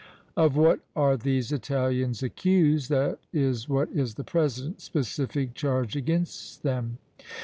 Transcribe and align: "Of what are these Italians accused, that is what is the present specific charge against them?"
"Of 0.35 0.57
what 0.57 0.79
are 0.95 1.15
these 1.15 1.51
Italians 1.51 2.23
accused, 2.23 2.89
that 2.89 3.19
is 3.31 3.69
what 3.69 3.87
is 3.91 4.15
the 4.15 4.23
present 4.23 4.81
specific 4.81 5.53
charge 5.53 5.95
against 5.95 6.63
them?" 6.63 6.97